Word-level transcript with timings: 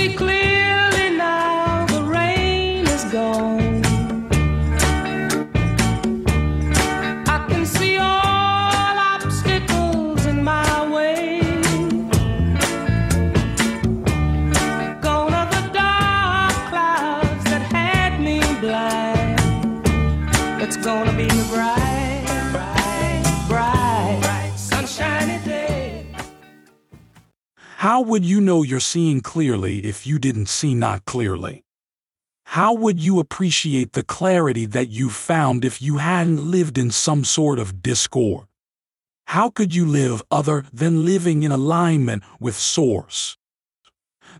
see 0.00 0.14
clearly 0.14 1.10
now 1.16 1.84
the 1.86 2.02
rain 2.02 2.86
is 2.86 3.04
gone. 3.16 3.84
I 7.34 7.36
can 7.48 7.66
see 7.66 7.98
all 7.98 8.96
obstacles 9.14 10.24
in 10.32 10.42
my 10.42 10.72
way. 10.94 11.40
Gone 15.06 15.34
are 15.40 15.50
the 15.56 15.64
dark 15.80 16.56
clouds 16.70 17.44
that 17.50 17.62
had 17.76 18.12
me 18.26 18.38
blind. 18.64 19.38
It's 20.62 20.78
gonna 20.78 21.14
be 21.22 21.28
bright. 21.52 22.24
bright. 22.52 22.89
How 27.80 28.02
would 28.02 28.26
you 28.26 28.42
know 28.42 28.62
you're 28.62 28.78
seeing 28.78 29.22
clearly 29.22 29.78
if 29.86 30.06
you 30.06 30.18
didn't 30.18 30.50
see 30.50 30.74
not 30.74 31.06
clearly? 31.06 31.64
How 32.44 32.74
would 32.74 33.00
you 33.00 33.18
appreciate 33.20 33.94
the 33.94 34.02
clarity 34.02 34.66
that 34.66 34.90
you 34.90 35.08
found 35.08 35.64
if 35.64 35.80
you 35.80 35.96
hadn't 35.96 36.44
lived 36.44 36.76
in 36.76 36.90
some 36.90 37.24
sort 37.24 37.58
of 37.58 37.80
discord? 37.80 38.48
How 39.28 39.48
could 39.48 39.74
you 39.74 39.86
live 39.86 40.22
other 40.30 40.66
than 40.70 41.06
living 41.06 41.42
in 41.42 41.52
alignment 41.52 42.22
with 42.38 42.54
Source? 42.54 43.38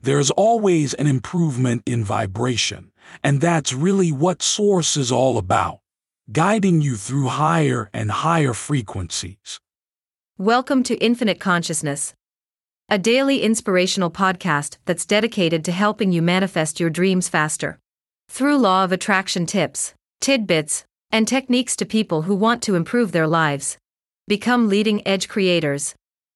There's 0.02 0.30
always 0.32 0.92
an 0.92 1.06
improvement 1.06 1.82
in 1.86 2.04
vibration, 2.04 2.92
and 3.24 3.40
that's 3.40 3.72
really 3.72 4.12
what 4.12 4.42
Source 4.42 4.98
is 4.98 5.10
all 5.10 5.38
about, 5.38 5.78
guiding 6.30 6.82
you 6.82 6.96
through 6.96 7.28
higher 7.28 7.88
and 7.94 8.10
higher 8.10 8.52
frequencies. 8.52 9.60
Welcome 10.36 10.82
to 10.82 10.94
Infinite 10.96 11.40
Consciousness, 11.40 12.14
a 12.92 12.98
daily 12.98 13.42
inspirational 13.42 14.10
podcast 14.10 14.76
that's 14.84 15.06
dedicated 15.06 15.64
to 15.64 15.70
helping 15.70 16.10
you 16.10 16.20
manifest 16.20 16.80
your 16.80 16.90
dreams 16.90 17.28
faster. 17.28 17.78
Through 18.28 18.58
law 18.58 18.82
of 18.82 18.90
attraction 18.90 19.46
tips, 19.46 19.94
tidbits, 20.20 20.84
and 21.12 21.28
techniques 21.28 21.76
to 21.76 21.86
people 21.86 22.22
who 22.22 22.34
want 22.34 22.62
to 22.64 22.74
improve 22.74 23.12
their 23.12 23.28
lives, 23.28 23.78
become 24.26 24.68
leading 24.68 25.06
edge 25.06 25.28
creators, 25.28 25.94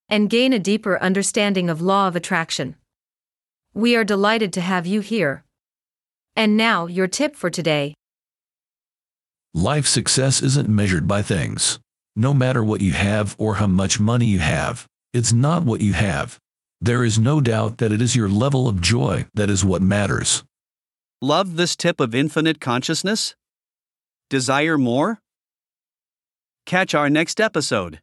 and 0.09 0.31
gain 0.31 0.53
a 0.53 0.61
deeper 0.61 0.97
understanding 1.01 1.69
of 1.69 1.83
law 1.83 2.07
of 2.07 2.15
attraction. 2.15 2.77
We 3.73 3.97
are 3.97 4.05
delighted 4.05 4.53
to 4.53 4.61
have 4.61 4.87
you 4.87 5.01
here. 5.01 5.43
And 6.37 6.57
now, 6.57 6.87
your 6.87 7.09
tip 7.09 7.35
for 7.35 7.51
today. 7.51 7.95
Life 9.53 9.89
success 9.89 10.41
isn't 10.41 10.69
measured 10.69 11.09
by 11.09 11.23
things. 11.23 11.81
No 12.15 12.33
matter 12.33 12.63
what 12.63 12.81
you 12.81 12.93
have 12.93 13.35
or 13.39 13.57
how 13.57 13.67
much 13.67 13.99
money 13.99 14.27
you 14.27 14.39
have, 14.39 14.87
it's 15.15 15.33
not 15.33 15.63
what 15.63 15.81
you 15.81 15.93
have. 15.95 16.39
There 16.81 17.05
is 17.05 17.19
no 17.19 17.41
doubt 17.41 17.79
that 17.79 17.93
it 17.93 18.03
is 18.03 18.17
your 18.17 18.29
level 18.29 18.69
of 18.69 18.81
joy 18.83 19.27
that 19.35 19.49
is 19.49 19.65
what 19.65 19.81
matters. 19.81 20.45
Love 21.23 21.57
this 21.57 21.77
tip 21.77 22.01
of 22.01 22.15
infinite 22.15 22.61
consciousness? 22.61 23.35
Desire 24.29 24.77
more? 24.77 25.21
Catch 26.67 26.95
our 26.95 27.09
next 27.09 27.41
episode. 27.41 28.01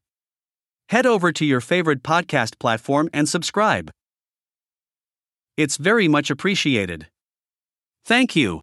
Head 0.89 1.06
over 1.06 1.32
to 1.32 1.45
your 1.45 1.62
favorite 1.62 2.02
podcast 2.02 2.58
platform 2.58 3.09
and 3.14 3.28
subscribe. 3.28 3.92
It's 5.58 5.78
very 5.78 6.08
much 6.08 6.32
appreciated. 6.32 7.08
Thank 8.06 8.36
you. 8.36 8.62